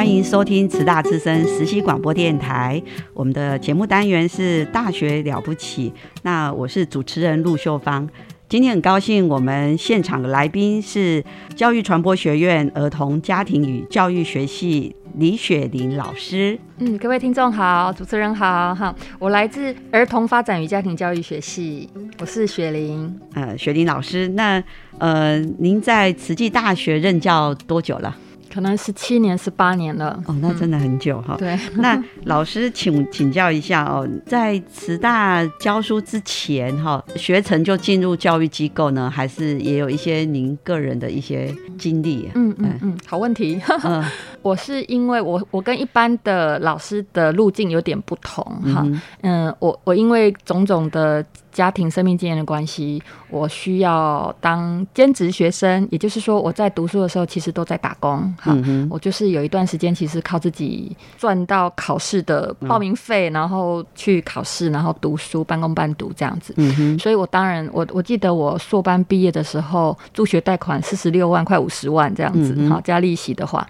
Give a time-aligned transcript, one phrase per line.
[0.00, 5.90] 欢迎收听慈大之声实习广播电台，我们的节目单元是《大学了不起》。
[6.22, 8.08] 那我是主持人陆秀芳。
[8.48, 11.22] 今天很高兴，我们现场的来宾是
[11.54, 16.58] 教育传播学院儿童家庭与教育学系李雪玲老师。
[16.78, 21.86] 嗯，各位听众好，主持人好哈，我来自儿童发展与家庭教育学系，
[22.18, 23.20] 我是雪玲。
[23.34, 24.64] 呃，雪玲老师，那
[24.96, 28.16] 呃，您在慈济大学任教多久了？
[28.52, 31.36] 可能十七年、十八年了哦，那真的很久哈。
[31.38, 42.28] 对，那老师请请教一下哦，在慈大教书之前哈，学成就进入教育机构呢，还是也有一些您个人的一些经历？
[42.34, 43.60] 嗯嗯嗯，好问题。
[44.42, 48.86] 我是因为我我跟一般的老师的路径有点不同哈。
[49.22, 51.24] 嗯，我我因为种种的。
[51.52, 58.32] 家庭生命经验的关系，我需要当兼职学生，也就是说，我在读书的时候其实都在打工。
[58.40, 58.56] 哈，
[58.88, 66.54] 我就是有一段时间其实靠自己赚到考试的报名费，然后去考试，然后读书，半工半读这样子。
[67.00, 72.56] 所以我当然，我我记得我硕班毕业的时候，助学贷款四十六万，快五十万这样子。
[72.68, 73.68] 好，加利息的话，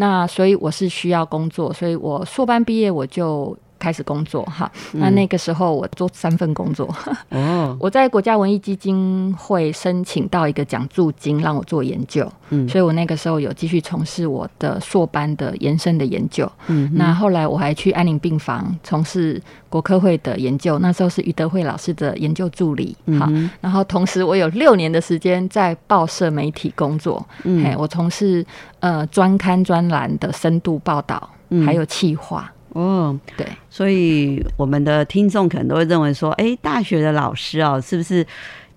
[0.00, 3.58] 那所以我是需要工作，所以我硕班毕业我就。
[3.78, 6.94] 开始工作哈，那那个时候我做三份工作。
[7.30, 12.30] 哦，我在国家文艺基金会申请到一个奖助金，让我做研究。
[12.50, 16.50] 嗯，所以我那个时候有继续从事我的硕班的延伸的研究。
[16.66, 22.96] 嗯，那后来我还去安宁病房从事国科会的研究，那时候是余德惠老师的研究助理。
[23.18, 27.24] 好，然后同时我有六年的时间在报社媒体工作。
[27.44, 28.44] 嗯，我从事
[28.80, 31.30] 呃专刊专栏的深度报道，
[31.64, 32.50] 还有企划。
[32.70, 38.26] 哦，对，所以我们的听众可能都会认为说，哎，大学的老师哦，是不是？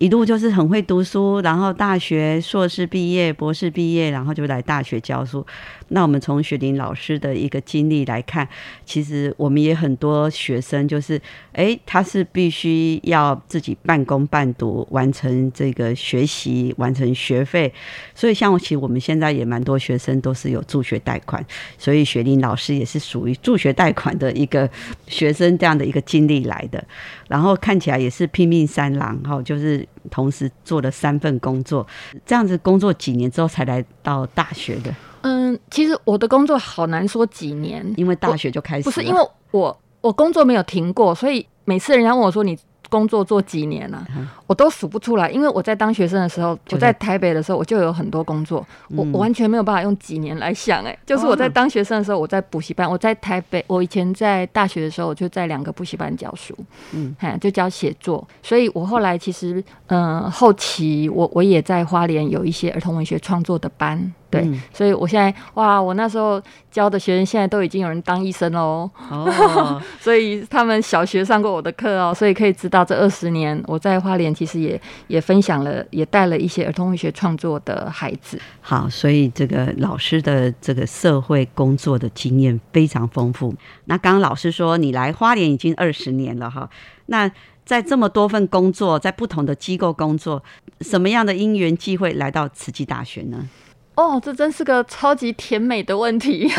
[0.02, 5.46] 一路就是很会读书，然后大学硕士毕业、博士毕业，然后就来大学教书。
[5.90, 8.48] 那我们从雪玲老师的一个经历来看，
[8.84, 17.72] 其实我们也很多学生，就是哎，他是必须要自己半工半读完成这个学习，完成学费。
[18.16, 21.46] 所以像其实我们现在也蛮多学生都是有助学贷款，
[21.78, 24.68] 所以雪玲老师也是属于助学贷款的一个
[25.06, 26.84] 学生这样的一个经历来的。
[27.28, 29.88] 然后看起来也是拼命三郎哈，就是。
[30.09, 31.85] 同时做了三份工作，
[32.25, 34.94] 这样子工作几年之后才来到大学的。
[35.22, 38.84] 嗯，其实我的工作好难说几年，因为大学就开始。
[38.84, 42.57] 不是因为我我工作没有停过，所以每次人家问我说你。
[42.91, 44.06] 工作做几年了，
[44.46, 45.31] 我都数不出来。
[45.31, 50.84] 因为我在当学生的时候，我在台北的时候，我就有很多工作，我我完全没有办法用几年来想。
[50.84, 56.53] 哎，就是我在当学生的时候，我在补习班，我在台北，我以前在大学的时候，我就在两个补习班教书，
[56.91, 58.28] 嗯，就教写作。
[58.44, 64.13] 所以我后来其实，嗯，后期我我也在花莲有一些儿童文学创作的班。
[64.31, 68.90] 对，所以我现在哇，我那时候教的学生现在都已经有人当医生喽。
[69.09, 78.40] 哦， 所以他们小学上过我的课哦，所以可以知道这二十年我在花莲其实也也分享了，也带了一些儿童文学创作的孩子。
[78.61, 83.53] 好，所以这个老师的这个社会工作的经验非常丰富。
[83.85, 86.70] 那刚刚老师说你来花莲已经二十年了哈，
[87.08, 87.29] 那
[87.66, 90.41] 在这么多份工作，在不同的机构工作，
[90.82, 93.47] 什么样的因缘机会来到慈济大学呢？
[93.96, 96.52] 哦，这真是个超级甜美的问题。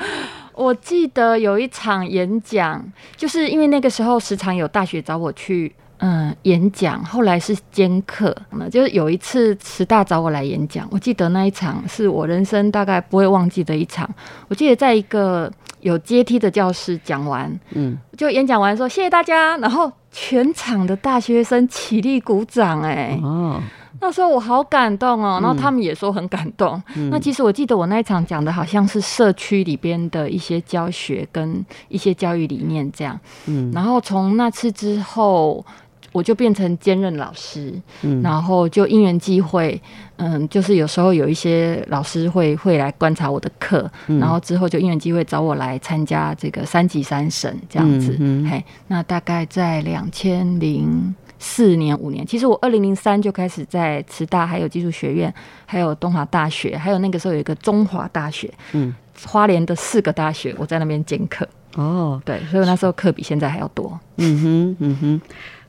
[0.54, 2.84] 我记得有一场演讲，
[3.16, 14.08] 就是因为那个时候时常有大学找我去嗯演讲，后来是兼课，那就是有一次师大找我来演讲，我记得那一场是我人生大概不会忘记的一场。
[14.48, 15.50] 我记得在一个。
[15.80, 23.60] 有阶梯的教室讲完，嗯，就演讲完说谢谢大家，然后全场的大学生起立鼓掌，哎，哦。
[24.00, 26.82] 那时候我好感动哦，然后他们也说很感动。
[27.10, 33.18] 那其实我记得我那一场讲的好像是社区里边的一些教学跟一些教育理念这样。
[33.46, 35.64] 嗯，然后从那次之后，
[36.12, 37.72] 我就变成兼任老师。
[38.02, 39.80] 嗯，然后就因缘际会，
[40.16, 48.16] 嗯，就是有时候有一些老师会会来观察我的课，然后之后就因缘际会找我来参加这个三级三审这样子。
[48.20, 51.14] 嗯嘿，那大概在两千零。
[51.38, 55.32] 四年五年，其实我二零零三就开始在慈大，还有技术学院，
[55.66, 58.94] 还有东华大学，还有那个时候有一个中华大学，嗯，
[59.26, 61.46] 花莲的四个大学，我在那边兼课。
[61.74, 63.98] 哦，对，所以那时候课比现在还要多。
[64.16, 65.20] 嗯哼，嗯哼，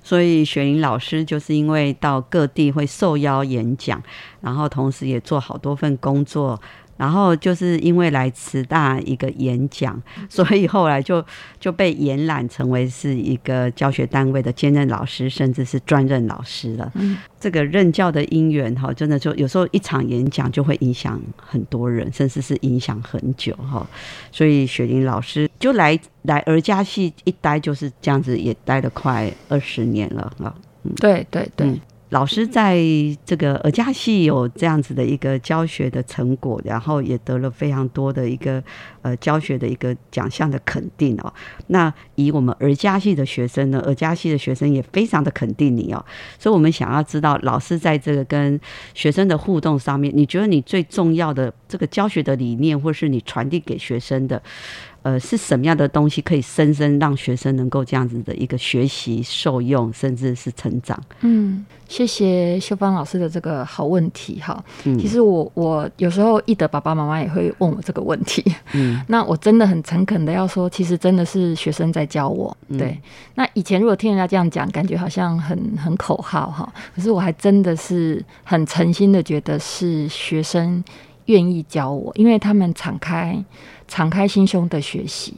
[0.04, 4.02] 所以雪玲老师就是因为到各地会受邀演讲，
[4.40, 6.62] 然后同时也做好多份工作。
[6.98, 11.24] 然后就是因为来慈大一个演讲，所以后来就
[11.60, 16.92] 就被延揽成为是一个教学单位的兼任老师，甚至是专任老师了。
[16.96, 23.86] 嗯，这个任教的因缘哈，真的就有时候一场演讲就会影响很多人，甚至是影响很久哈。
[24.32, 30.56] 所以雪玲老师就来来儿家系一待就是这样子，也待了快二十年了啊。
[30.96, 31.80] 对对对。
[32.10, 32.78] 老师在
[33.26, 38.64] 这个儿家系有这样子的一个教学的成果，然后也得了非常多的一个
[39.02, 41.34] 呃教学的一个奖项的肯定哦。
[41.68, 46.06] 那以我们儿家系的学生呢，儿家系的学生也非常的肯定你哦。
[46.38, 48.60] 所以我们想要知道，老师在这个跟
[48.94, 54.42] 学生的互动上面，你觉得你最重要的这个教学的理念，或是你传递给学生的？
[55.06, 61.00] 呃，是什么样的东西可以深深让学生能够这样子的一个学习受用，甚至是成长？
[61.22, 64.66] 嗯，谢谢秀芳老师的这个好问题哈。
[64.86, 68.44] 嗯，其实我我有时候易德爸爸妈妈也会问我这个问题。
[68.74, 72.58] 嗯， 那我真的很诚恳的要说，其实真的是学生在教我。
[72.76, 73.00] 对，
[73.36, 76.74] 那以前如果听人家这样讲，感觉好像很很口号哈。
[76.96, 80.84] 可是我还真的是很诚心的觉得是学生
[81.26, 83.40] 愿意教我，因为他们敞开。
[83.88, 85.34] 敞开心胸的学习，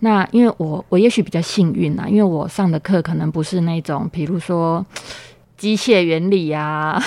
[0.00, 4.84] 那因为我我也许比较幸运啦，因为我上的课可能不是那种，比如说
[5.56, 7.02] 机械原理啊，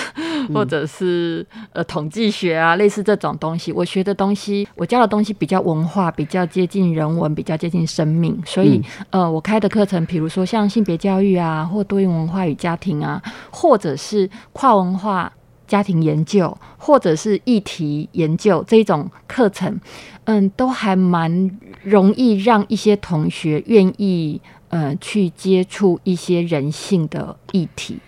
[0.52, 3.70] 或者是呃统计学啊，类似这种东西。
[3.72, 8.36] 我学的东西，我教的东西比较文化，比较接近人文，比较接近生命。
[8.44, 15.32] 所以呃，我开的课程，比如说像性别教育啊，或多元文化与家庭啊，或者是跨文化。
[15.70, 19.80] 家庭研究或者是议题研究这种课程，
[20.24, 21.48] 嗯，都还蛮
[21.84, 24.40] 容易让一些同学愿意，
[24.70, 28.00] 呃，去接触一些人性的议题。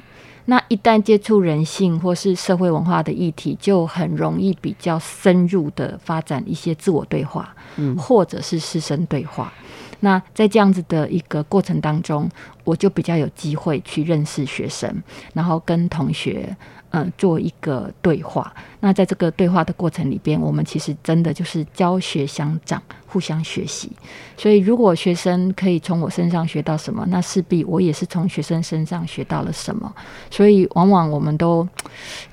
[0.47, 9.53] 那一旦接触人性或是社会文化的议题，就很容易比较深入的发展一些自我对话，嗯，或者是师生对话。
[10.01, 12.29] 那在这样子的一个过程当中，
[12.65, 14.93] 我就比较有机会去认识学生，
[15.33, 16.57] 然后跟同学。
[16.95, 18.55] 嗯，做一个对话。
[18.81, 23.91] 那在这个对话的过程里边，我们其实真的就是教学相长，互相学习。
[24.37, 29.91] 所以，如果学生可以从我身上学到什么，那势必我也是从学生身上学到了什么。
[30.31, 31.67] 所以，往往我们都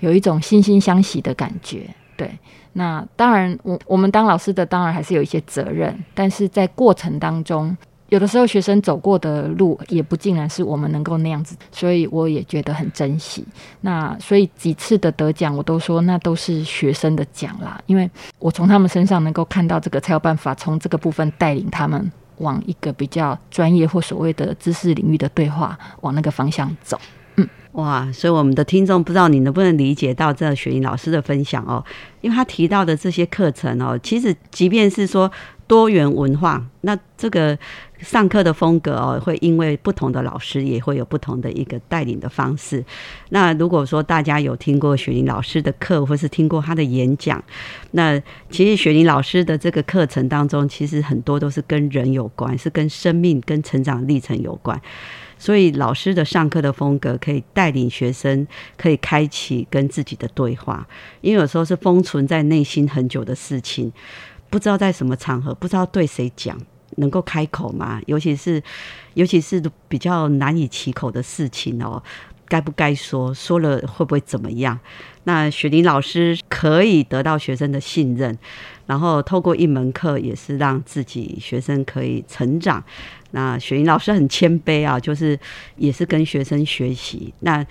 [0.02, 1.88] 有一种惺惺相惜的感觉。
[2.18, 2.38] 对，
[2.74, 7.78] 那当然，我我们当老师的当然还是有一些责任，但是在过程当中。
[8.10, 13.46] 有的时候学生走过的路也不尽然是我们能够那样子，所以我也觉得很珍惜。
[13.82, 27.00] 那所以几次的得奖，我都说那都是学生的奖啦，因为我从他们身上能够看到这个，才有办法从这个部分带领他们往一个比较专业或所谓的知识领域的对话往那个方向走。
[27.36, 31.84] 嗯，哇，所以我们的听众不知道你能不能理解到这雪莹老师的分享哦，
[32.22, 35.32] 因为他提到的这些课程哦，其实即便是说。
[35.70, 37.56] 多元文化，那这个
[38.02, 42.84] 上课的风格哦，会因为不同的老师也会有不同的一个带领的方式。
[43.30, 47.44] 那如果说大家有听过雪玲老师的课，或是听过他的演讲，
[47.92, 54.80] 那其实雪玲老师的这个课程当中，其实很多都是跟人有关，是跟生命、跟成长历程有关。
[55.38, 58.46] 所以老师的上课的风格可以带领学生，
[58.78, 60.86] 可以开启跟自己的对话，
[61.22, 63.92] 因为有时候是封存在内心很久的事情。
[64.50, 66.58] 不知道在什么场合，不知道对谁讲，
[66.98, 68.02] 能够开口吗？
[68.08, 68.62] 尤其是，
[69.14, 72.02] 尤其是比较难以启口的事情哦，
[72.48, 73.34] 该不该说？
[73.34, 74.80] 说了会不会怎么样？
[75.26, 78.36] 那雪玲老师可以得到学生的信任，
[78.88, 82.84] 然后透过一门课，也是让自己学生可以成长。
[83.32, 85.40] 那雪玲老师很谦卑啊，就是
[85.76, 87.32] 也是跟学生学习。
[87.42, 87.64] 那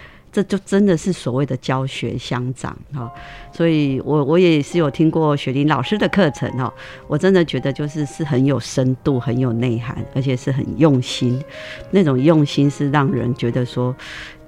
[0.43, 3.11] 这就真的是所谓的教学相长哈。
[3.53, 6.73] 所以我我也是有听过雪玲老师的课程哈，
[7.07, 11.43] 我真的觉得就是是很有深度、很有内涵，而且是很用心。
[11.91, 13.95] 那种用心是让人觉得说。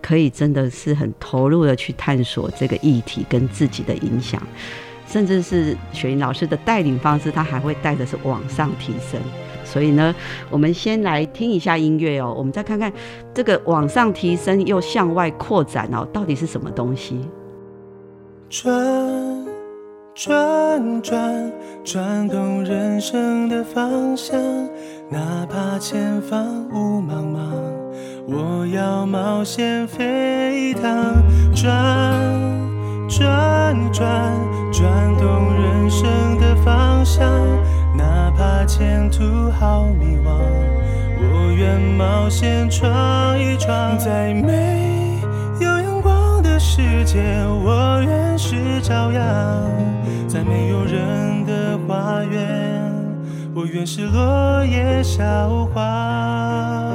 [0.03, 4.43] 可以真的是很投入的去探索这个议题跟自己的影响，
[5.07, 9.21] 甚至是雪莹老师的带领方式，他还会带的是往上提升。
[9.71, 10.13] 所以呢，
[10.51, 12.93] 我们先来听一下音乐哦，我们再看看
[13.33, 17.21] 这个往上提升又向外扩展哦，到底是什么东西？
[18.49, 18.67] 转
[20.13, 21.53] 转转
[21.85, 24.37] 转动人生的方向，
[25.09, 27.39] 哪怕前方雾茫茫。
[28.27, 31.23] 我要冒险飞趟，
[31.55, 31.65] 转
[33.09, 34.37] 转转
[34.73, 37.25] 转动人生的方向，
[38.41, 40.31] 怕前途好迷惘，
[41.21, 43.99] 我愿冒险闯一闯。
[43.99, 45.19] 在没
[45.61, 47.21] 有阳光的世界，
[47.63, 49.23] 我愿是朝阳；
[50.27, 52.91] 在没有人的花园，
[53.55, 55.23] 我愿是落叶笑
[55.75, 56.95] 花。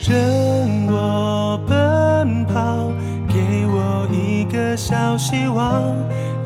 [0.00, 2.90] 任我奔跑，
[3.28, 5.94] 给我一个小希望。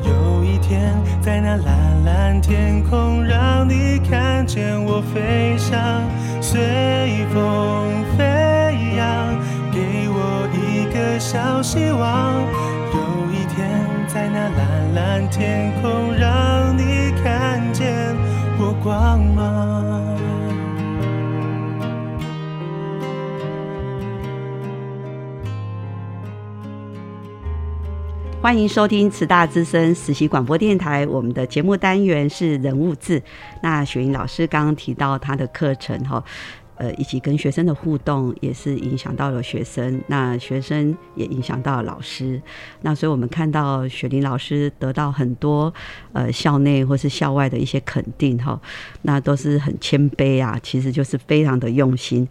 [0.09, 5.79] 有一天，在那蓝蓝天空，让你看见我飞翔，
[6.41, 8.23] 随风飞
[8.97, 9.37] 扬。
[9.71, 12.33] 给我一个小希望，
[12.93, 12.99] 有
[13.31, 13.69] 一天，
[14.07, 18.15] 在那蓝蓝天空，让你看见
[18.57, 19.59] 我光芒。
[28.49, 33.21] 欢迎收听慈大之声实习广播电台，我们的节目单元是人物志。
[33.61, 36.23] 那雪莹老师刚刚提到他的课程哈，
[36.73, 42.41] 呃，以及跟学生的互动，也是影响到了学生，那学生也影响到了老师。
[42.81, 45.71] 那所以我们看到雪玲老师得到很多
[46.13, 48.59] 呃校内或是校外的一些肯定哈，
[49.03, 52.27] 那都是很谦卑啊，其实就是非常的用心。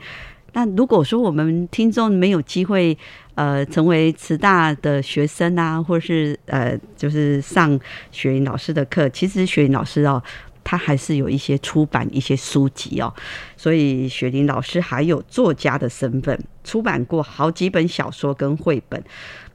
[0.53, 2.97] 那如果说我们听众没有机会，
[3.35, 7.79] 呃，成为慈大的学生啊，或者是呃，就是上
[8.11, 10.21] 雪云老师的课，其实雪云老师哦，
[10.65, 13.13] 他还是有一些出版一些书籍哦，
[13.57, 19.03] 所以雪玲老师还有作家的身份，出版过好几本小说跟绘本。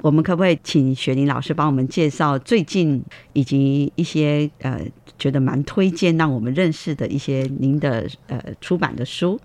[0.01, 4.79] 我们可不可以请雪玲老师帮我们介绍最近以及一些呃，
[5.17, 9.39] 觉得蛮推荐让我们认识的一些您的呃出版的书？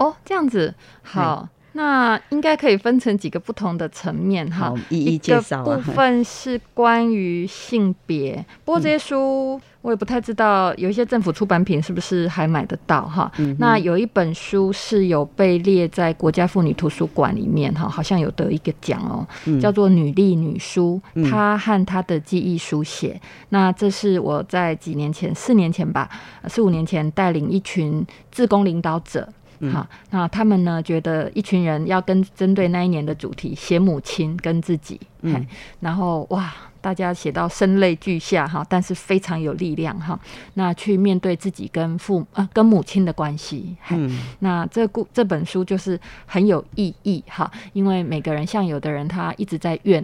[0.00, 1.48] 哦，这样子好。
[1.72, 5.62] 那应该可以分成几个不同的层面哈，一一介绍。
[5.62, 13.30] 部分是关于性别，不过这些书我也不太知道，有一些政府出版品是不是还买得到哈？
[13.58, 19.24] 那有一本书是有被列在国家妇女图书馆里面哈，好像有得一个奖哦，
[19.60, 23.18] 叫做《女力女书》，她和她的记忆书写。
[23.50, 26.10] 那这是我在几年前，四年前吧，
[26.48, 29.28] 四五年前带领一群自工领导者。
[29.70, 30.82] 好，那他们呢？
[30.82, 35.46] 觉得一群人要跟针对那一年的主题写母亲跟自己，嗯，
[35.80, 36.50] 然后哇，
[36.80, 40.18] 大家写到声泪俱下哈，但是非常有力量哈。
[40.54, 50.02] 那去面对自己跟父啊跟母亲的关系，嗯，那这故这本书就是很有意义哈，因为每个人像有的人他一直在怨，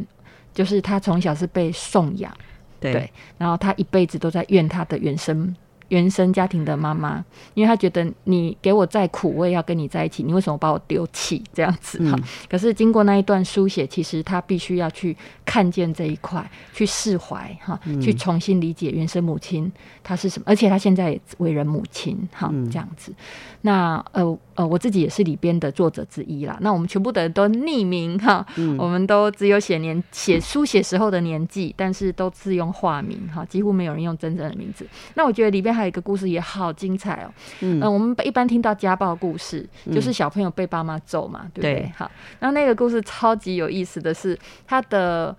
[0.52, 2.30] 就是他从小是被送养，
[2.78, 5.56] 对，然后他一辈子都在怨他的原生。
[5.88, 7.24] 原生家庭的妈妈，
[7.54, 10.22] 因为她觉得你给我再苦，我也要跟你在一起。
[10.22, 11.42] 你为什么把我丢弃？
[11.52, 12.18] 这样子哈。
[12.48, 19.70] 可是经过那一段书写，其实她必须要去看见这一块，去释怀哈，去重新理解原生母亲
[20.02, 20.44] 她是什么。
[20.46, 23.14] 而且她现在也为人母亲哈，这样子。
[23.62, 24.38] 那呃。
[24.56, 26.56] 呃，我自己也是里边的作者之一啦。
[26.62, 28.42] 那我们全部的人都匿名哈，
[28.78, 34.86] 我们都只有写年写书写时候的年纪，但是都自用化名哈，几乎没有人用真正的名字。
[35.14, 37.30] 那我觉得里边还有一个故事也好精彩哦。
[37.60, 41.92] 嗯，我们一般听到家暴故事，就是小朋友被爸妈揍嘛，对不对？
[41.96, 45.36] 好，然后那个故事超级有意思的是，他的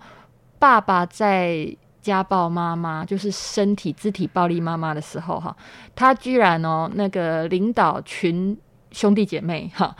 [0.58, 1.76] 爸爸在。
[2.00, 5.54] 家暴妈妈就是身体肢体暴力妈妈的时候，哈，
[5.94, 8.56] 他居然哦，那个领导群
[8.92, 9.94] 兄弟姐妹，哈，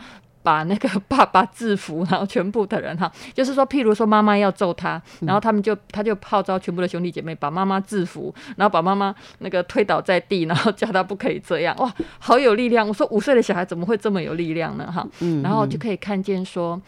[0.49, 12.87] 把那个爸爸制服，然后全部的人，哈， 就是说，譬如说妈妈要揍他，然后他们就他就号召全部的兄弟姐妹把妈妈制服，然后把妈妈那个推倒在地， 然后叫他不可以这样，哇，好有力量！
[12.87, 14.91] 我说五岁的小孩怎么会这么有力量呢？
[14.91, 15.07] 哈，
[15.43, 16.81] 然后就可以看见说。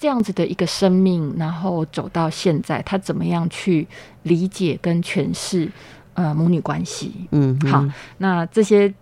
[0.00, 3.86] 这样子的一个生命，然后走到现在，他怎么样去
[4.24, 5.70] 理解跟诠释
[6.14, 7.28] 呃母女关系？
[7.30, 7.84] 嗯，好，
[8.18, 8.92] 那这些。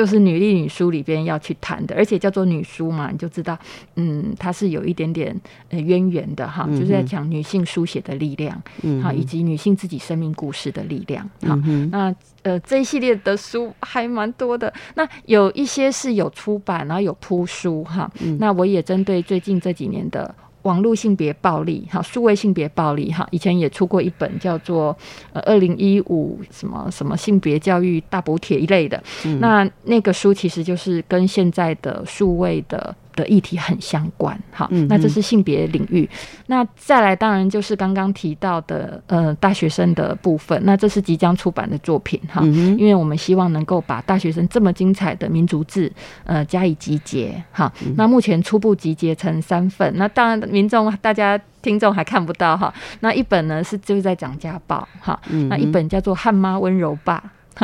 [0.00, 3.58] 就是女力女书里边要去谈的，而且叫做女书嘛，你就知道，
[3.96, 5.38] 嗯，它是有一点点
[5.68, 8.62] 呃渊源的哈，就是在讲女性书写的力量，
[9.02, 11.54] 好，以及女性自己生命故事的力量，好，
[11.90, 12.14] 那
[12.44, 20.34] 呃这一系列的书还蛮多的，那有一些是有出版，然后有铺书哈，那我也针对最近这几年的。
[20.62, 24.96] 网络性别暴力，哈，数位性别暴力，哈，以前也出过一本叫做
[25.32, 29.02] 呃二零一五什么什么性别教育大补帖一类的，
[29.40, 32.94] 那那个书其实就是跟现在的数位的。
[33.14, 36.08] 的议题很相关，好，那这是性别领域。
[36.46, 40.60] 那再来，当然就是刚刚提到的，呃，大学生的部分。
[40.64, 45.90] 那这是即将出版的作品，哈，因为我们希望能够把大学生这么精彩的民族志，
[46.24, 47.72] 呃，加以集结，哈。
[47.96, 52.72] 那目前初步集结成三份，那当然民众大家听众还看不到，哈。
[53.00, 57.18] 那一本呢是就是在讲家暴，哈，那一本叫做《汉妈温柔爸》。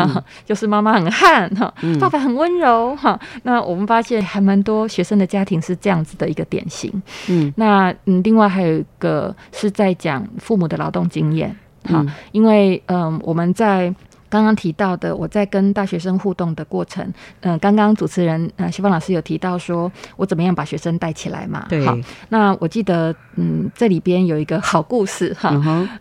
[0.04, 3.18] 哈，就是妈妈很悍哈，爸爸很温柔哈。
[3.44, 6.90] 那我们发现还蛮多学生的家庭是这样子的一个典型。
[7.28, 13.94] 嗯，那嗯，另外还有一个是在讲父母的劳动经验哈，因为嗯，我们在。
[14.28, 21.64] 刚刚提到的，我在跟大学生互动的过程，嗯，刚刚主持人呃，西方老师有提到说，我怎么样把学生带起来嘛？
[21.68, 21.86] 对。
[21.86, 21.96] 好，
[22.28, 25.50] 那我记得，嗯，这里边有一个好故事哈。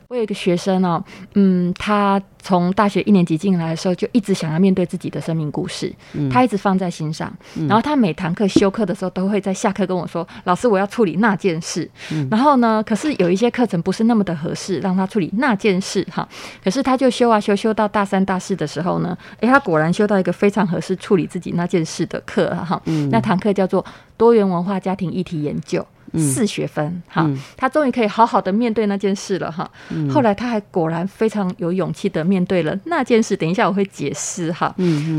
[0.07, 1.01] 我有一个学生哦，
[1.35, 5.91] 嗯，他从大学一年级进来的时候，就一直想要面对自己的生命故事，
[6.31, 7.33] 他一直放在心上。
[7.67, 11.89] 然后他每堂课休课的时候，都会在下课跟我说：“老师，我要处理那件事。”
[12.29, 16.27] 然后呢，可是有一些课程不是那么的合适，让他处理那件事哈。
[16.63, 18.23] 可是他就修啊修，修到大三。
[18.23, 22.81] 大四的时候呢，诶，他果然修到一个非常合适处理自己那件事的课哈。
[22.85, 23.83] 嗯，那堂课叫做
[24.17, 27.29] 多元文化家庭议题研究，四学分哈。
[27.57, 29.69] 他终于可以好好的面对那件事了哈。
[30.11, 33.35] 后来他还果然非常有勇气的面对了那件事。
[33.35, 34.73] 等一下我会解释哈。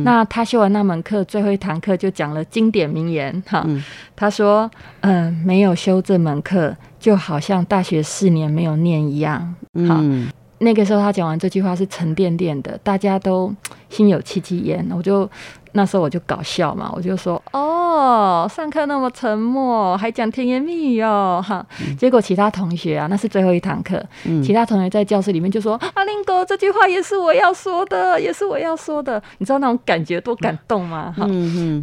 [0.04, 3.66] 那他修完那门课，最后一堂课就讲了经典名言哈。
[4.14, 10.28] 他说：“嗯，没有修这门课，就好像大学四年没有念一样。”嗯。
[10.58, 13.54] 那个时候他讲完这句话是沉甸甸的，大家都
[13.90, 14.86] 心有戚戚焉。
[14.90, 15.28] 我就
[15.72, 21.64] 那时候我就搞笑嘛，我就说哦，上课那么沉默，还讲甜言蜜语哦，哈。
[21.98, 24.02] 结果其他同学啊，那是最后一堂课，
[24.42, 31.14] 其他同学在教室里面就说：“阿林哥，这句话也是我要说的，也是我要说的。”你知道那种感觉多感动吗？
[31.14, 31.26] 哈。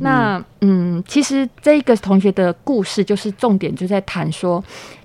[0.01, 4.63] 那嗯，其实这个同学的故事就是重点，就在谈说。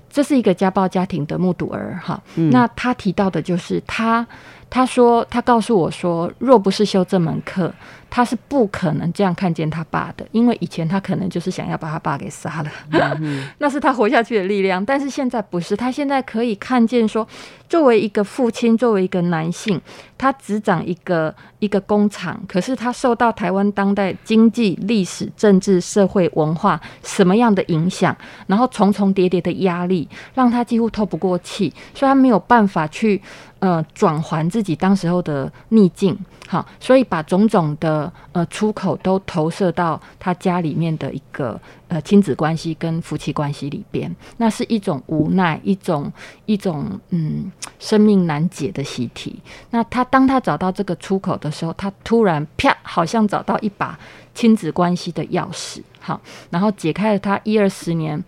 [0.09, 4.25] 这是一个家暴家庭的目睹儿，哈，那他提到的就是他，
[4.69, 7.71] 他说他告诉我说，若不是修这门课。
[8.09, 12.71] 他是不可能这样看见他爸的，因为以前他可能就是想要把他爸给杀了，
[13.59, 14.83] 那是他活下去的力量。
[14.83, 17.27] 但是现在不是，他现在可以看见说，
[17.67, 19.79] 作为一个父亲，作为一个男性，
[20.17, 28.15] 他执掌一个一个工厂，可是他受到台湾当代经济、历史、政治、社会、文化什么样的影响，
[28.47, 33.21] 然后重重叠叠的压力，让他几乎透不过气，所以他没有办法去。
[33.59, 36.17] 呃，转还自己当时候的逆境，
[36.47, 46.09] 好，所以把种种的呃出口都投射到他家里面的一个呃亲子关系跟夫妻关系里边，那是一种无奈，一种
[46.45, 49.37] 一种嗯生命难解的习题。
[49.71, 53.99] 那他当他找到这个出口的时候，他突然啪，好像找到一把
[54.33, 58.23] 亲子关系的钥匙，好，然后解开了他一二十年。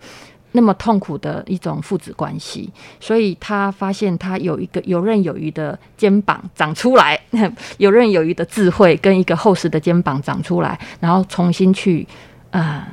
[0.52, 7.18] 那么痛苦的一种父子关系，所以他发现他有一个游刃有余的肩膀长出来，
[7.78, 12.06] 游刃有余的智慧跟一个厚实的肩膀长出来，然后重新去
[12.50, 12.86] 啊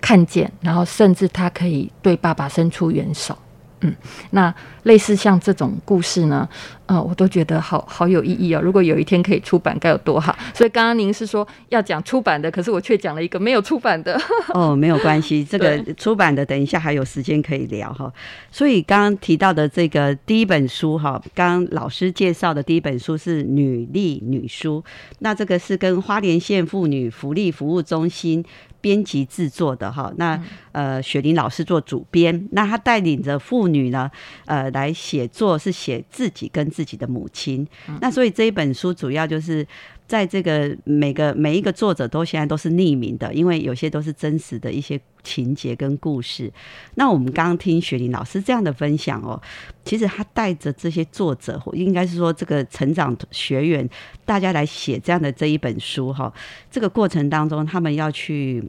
[0.00, 3.36] 看见，然后甚至他可以对爸爸伸出援手。
[3.80, 3.94] 嗯，
[4.30, 6.48] 那类似像这种故事呢，
[6.86, 8.60] 呃，我都觉得好好有意义哦。
[8.60, 10.36] 如果有一天可以出版，该有多好！
[10.52, 14.20] 所以刚刚您是说要讲出版的，可是我却讲了一个没有出版的。
[14.54, 18.12] 哦，没有关系， 这个出版的等一下还有时间可以聊哈。
[18.50, 24.82] 所以刚刚提到的这个第一本书哈，刚刚老师介绍的第一本书是《女力女书》，
[25.20, 28.44] 那这个是跟花莲县妇女福利服务中心。
[28.80, 30.40] 编辑制作的哈，那
[30.72, 34.10] 呃雪玲老师做主编，那他带领着妇女呢，
[34.46, 37.66] 呃来写作，是写自己跟自己的母亲，
[38.00, 39.66] 那所以这一本书主要就是。
[40.08, 46.50] 在这个每个每一个作者都现在都是匿名的，因为有些都是真实的一些情节跟故事。
[46.94, 49.40] 那我们刚刚听雪玲老师这样的分享哦，
[49.84, 53.86] 其实他带着这些作者，应该是说这个成长学员，
[54.24, 56.32] 大家来写这样的这一本书哈。
[56.70, 58.64] 这个过程当中，他们要去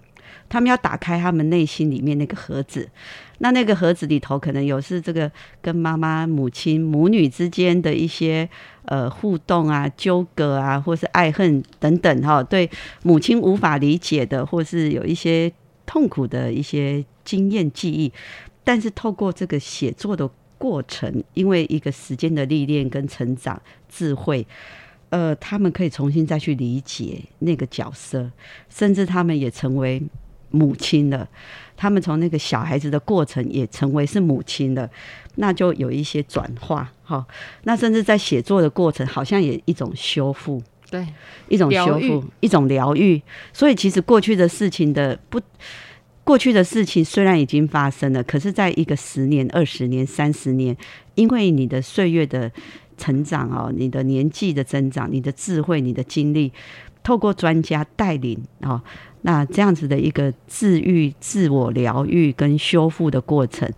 [0.48, 2.90] 他们要打开他们内心里面那个盒子。
[3.40, 8.50] 那那个盒子里头可能有是这个跟妈妈、母亲、母女之间的一些
[8.84, 12.70] 呃互动啊、纠葛啊，或是爱恨等等哈，对
[13.04, 15.50] 母亲无法理解的，或是有一些
[15.86, 18.12] 痛苦的一些经验记忆，
[18.64, 24.46] 但是透过这个写作的过程，因为一个时间的历练跟成长、智慧，
[25.10, 28.32] 呃，他们可以重新再去理解那个角色，
[28.70, 30.02] 甚至他们也成为
[30.52, 31.28] 母亲了。
[31.76, 34.90] 他们从那个小孩子的过程也成为是母亲了，
[35.36, 37.26] 那就有一些转化哈。
[37.64, 41.08] 那甚至在写作的过程，好像也一种修复，对，
[41.48, 43.22] 一种修复，一种疗愈。
[43.54, 45.40] 所以其实过去的事情的不，
[46.26, 50.76] 过去的事情虽然已经发生了，可是在一个十年、二十年、三十年，
[51.16, 52.52] 因为你的岁月的
[53.00, 56.54] 成长哦，你的年纪的增长，你的智慧、你的经历，
[57.02, 58.80] 透过专家带领哦。
[59.22, 63.70] 那这样子的一个治愈、自我疗愈跟修复的过程，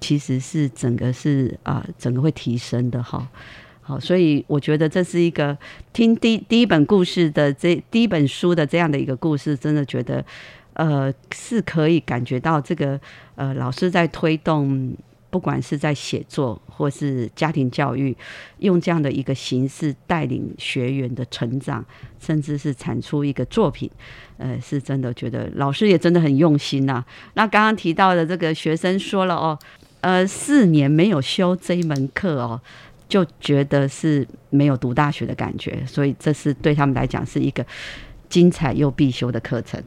[0.00, 3.28] 其实是整个是啊，整个会提升的哈。
[3.80, 5.56] 好，所以我觉得这是一个
[5.92, 10.24] 听第第一本故事的这第一本书的这样的一个故事，真的觉得
[10.72, 13.00] 呃是可以感觉到这个
[13.36, 14.96] 呃老师在推动。
[15.30, 18.16] 不管是在写作或是家庭教育，
[18.58, 21.84] 用这样的一个形式带领学员的成长，
[22.18, 23.90] 甚至是产出一个作品，
[24.38, 27.04] 呃，是真的觉得老师也真的很用心呐。
[27.34, 29.58] 那刚刚提到的这个学生说了哦，
[30.00, 32.60] 呃，四年没有修这一门课哦，
[33.08, 37.66] 就觉得是没有读大学的感觉，所以这是对他们来讲是一个
[38.28, 39.82] 精彩又必修的课程。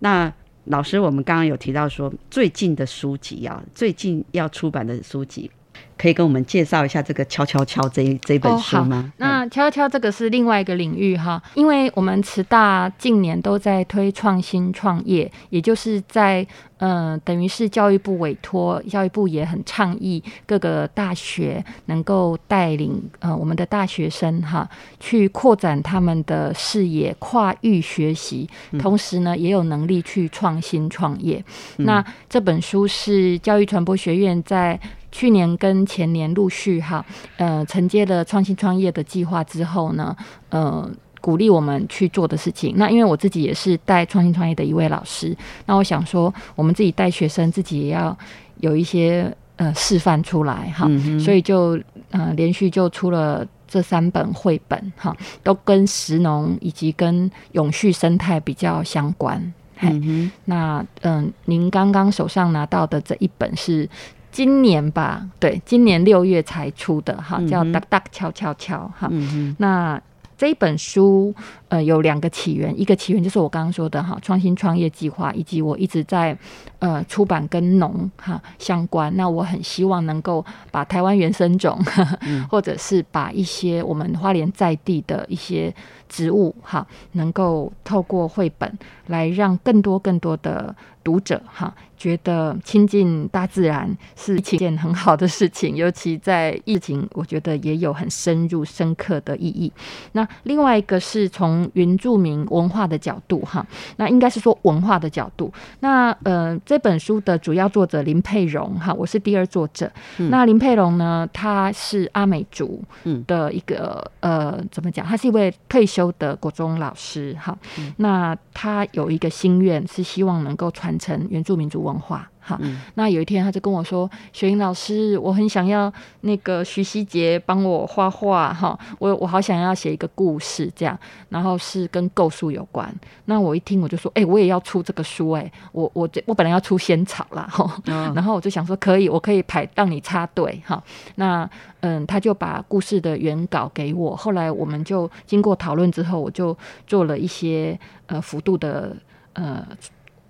[0.00, 0.32] 那。
[0.64, 5.50] 老师，我们刚刚有提到说，最近的书籍啊，最近要出版的书籍。
[5.98, 9.12] 可以跟我们介绍一下这个“敲敲敲”这这本书吗？
[9.18, 16.46] 那“敲敲”这个是另外一个领域哈，因为我们慈大近年都在推创新创业，也就是在
[16.78, 24.66] 嗯，等于是教育部委托，教育部也很倡议各个大学能够带领呃我们的大学生哈，
[24.98, 31.44] 去扩展他们的视野，跨域学习，同时呢也有能力去创新创业。
[31.76, 34.80] 那这本书是教育传播学院在。
[35.12, 37.04] 去年跟前年陆续哈，
[37.36, 40.16] 呃，承接了创新创业的计划之后呢，
[40.50, 40.88] 呃，
[41.20, 42.74] 鼓励我们去做的事情。
[42.76, 48.16] 那因为我自己也是带创新创业的一位老师，那我想说，我们自己带学生，自己也要
[48.58, 51.78] 有一些呃示范出来哈，所以就
[52.10, 59.52] 呃连续就出了这三本绘本哈，都跟食农以及跟永续生态比较相关。
[59.80, 63.88] 嗯哼，那嗯，您刚刚手上拿到的这一本是。
[64.30, 69.10] 今年吧，对，今年六月才出的哈，叫《哒哒敲敲敲》哈。
[69.58, 70.00] 那
[70.38, 71.34] 这一本书
[71.70, 76.36] 呃有两个起源，一个起源就是我刚刚说的哈，创新创业计划，以及我一直在
[76.78, 79.10] 呃出版跟农哈相关。
[79.16, 81.82] 那我很希望能够把台湾原生种，
[82.50, 85.74] 或者是把一些我们花莲在地的一些
[86.08, 91.74] 植物哈，能够透过绘本来让更多更多的读者哈。
[91.96, 99.70] 觉得亲近大自然是一件很好的事情， 尤其在疫情，我觉得也有很深入深刻的意义。
[100.12, 105.52] 那另外一个是从原住民文化的角度，哈，那应该是说文化的角度。
[105.80, 109.92] 那呃，这本书的主要作者林佩荣，哈，我是第二作者。
[110.30, 112.82] 那林佩荣呢，他是阿美族
[113.26, 115.04] 的一个呃，怎么讲？
[115.04, 117.54] 他是一位退休的国中老师，哈。
[117.98, 121.90] 那他有一个心愿，是希望能够传承原住民族文。
[121.90, 122.60] 文化哈，
[122.94, 132.92] 那有一天他就跟我说：“雪英老师，我很想要那个徐熙杰帮我画画哈，我我好想要写一个故事这样，然后是跟构树有关。
[133.26, 140.82] 那我一听我就说：哎，我也要出这个书哎，我我我本来要出仙草啦哈，然后我就想说可以，我可以排让你插队哈。
[141.14, 141.48] 那
[141.80, 148.96] 嗯，他就把故事的原稿给我，后来我们就经过讨论之后，我就做了一些呃幅度的
[149.34, 149.64] 呃。”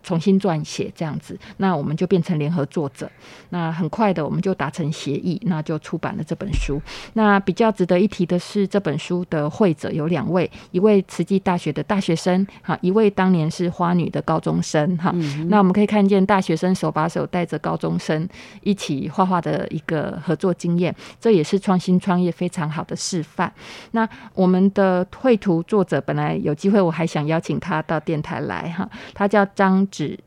[0.02, 3.10] 重新撰写这样子，那我们就变成联合作者。
[3.50, 6.80] 那很快的，我们就达成协议，那就出版了这本书。
[7.14, 15.12] 那比较值得一提的是，这本书的会者有两位，一位慈济大学的大学生，哈，一位当年是花女的高中生，哈。
[15.48, 18.26] 那我们可以看见大学生手把手带着高中生
[18.62, 23.52] 一起画画的一个合作经验，这也是创新创业非常好的示范。
[23.90, 29.86] 那我们的绘图作者本来有机会，我还想邀请他到电台来，哈，他叫张。
[29.90, 30.18] 指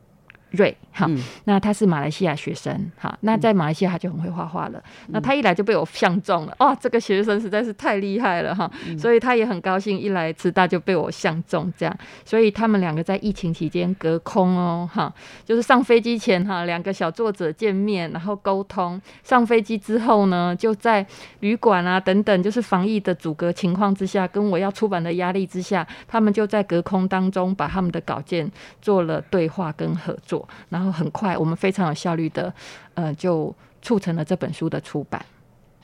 [0.56, 1.08] 瑞，哈，
[1.44, 15.12] 那他是马来西亚学生，哈，那在马来西亚他就很会画画了，那他一来就被我相中了，哇，这个学生实在是太厉害了哈，所以他也很高兴，一来慈大就被我相中，这样，所以他们两个在疫情期间隔空哦，哈，
[15.44, 21.06] 就是上飞机前哈，两个小作者见面，然后沟通，上飞机之后呢，就在
[21.40, 32.52] 旅馆啊等等，就是防疫的阻隔情况之下，跟我要出版的压力之下，他们就在隔空当中把他们的稿件做了对话跟合作，然后很快，我们非常有效率的，
[32.94, 35.24] 呃，就促成了这本书的出版。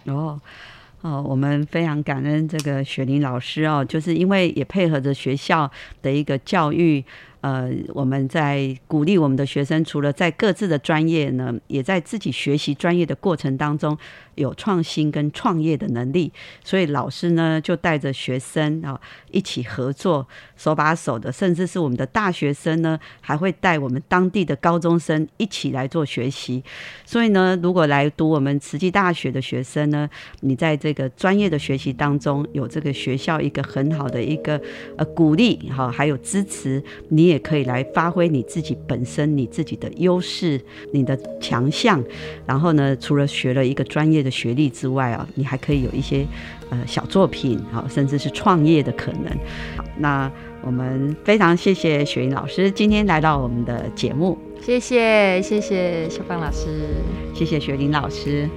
[0.05, 0.41] 哦。
[1.03, 5.71] 哦，我们非常感恩这个雪玲老师哦，就是因为也配合着学校
[6.03, 7.03] 的一个教育。
[7.41, 13.97] 呃，我们在鼓励我们的学生，除了在各自的专业呢，也在自己学习专业的过程当中
[14.35, 16.31] 有创新跟创业的能力。
[16.63, 19.01] 所以老师呢，就带着学生啊
[19.31, 26.63] 一起合作，手把手的，甚至是我们的大学生呢，还会带我们当地的高中生一起来做学习。
[27.07, 30.07] 所以呢，如果来读我们慈济大学的学生呢，
[30.41, 34.61] 你在这个专业的学习当中有这个学校一个很好的一个
[34.99, 37.30] 呃鼓励哈，还有支持你。
[37.31, 40.61] 也可以来发挥你自己本身你自己的优势、
[40.93, 42.03] 你的强项，
[42.47, 46.27] 然后呢，除了学了一个专业的学历之外啊，你还可以有一些
[46.69, 49.25] 呃小作品，好，甚至是创业的可能。
[49.77, 50.31] 好，那
[50.63, 56.67] 我们非常谢谢雪莹老师今天来到我们的节目，谢谢谢谢小芳老师，
[57.35, 58.49] 谢谢雪玲老师。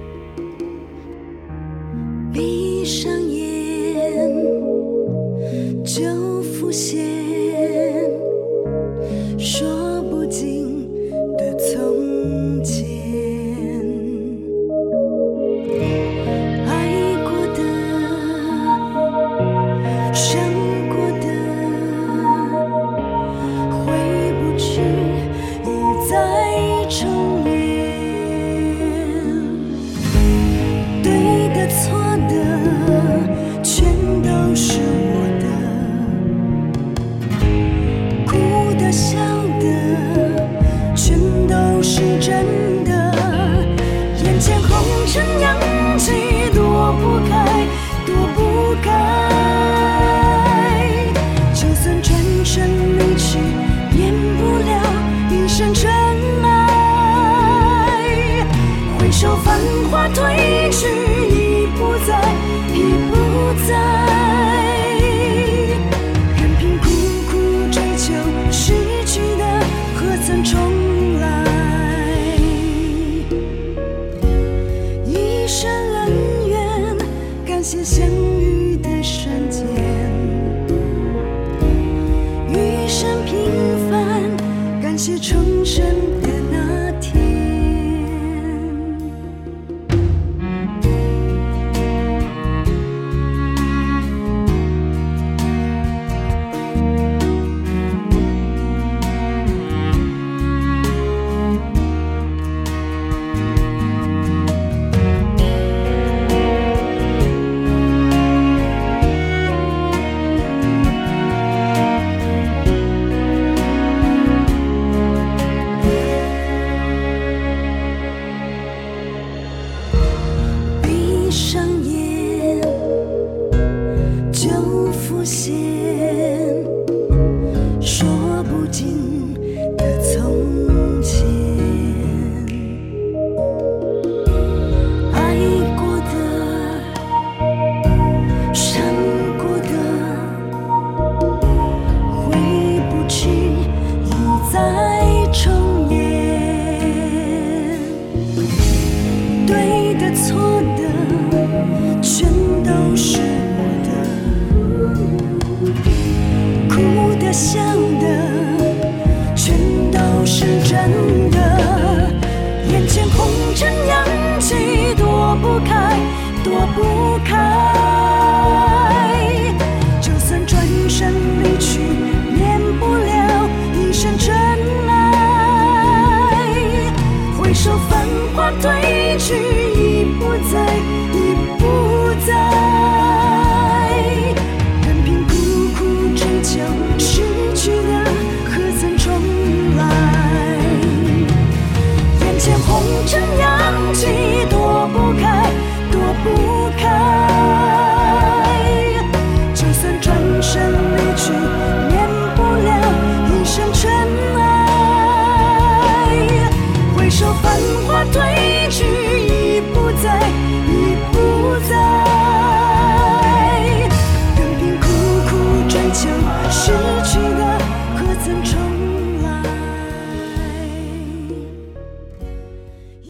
[2.32, 3.43] 闭上眼，